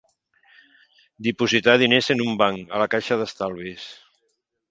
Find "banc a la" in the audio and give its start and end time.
2.41-2.89